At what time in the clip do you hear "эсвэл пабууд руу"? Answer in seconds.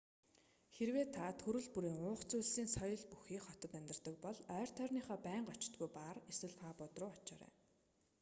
6.31-7.11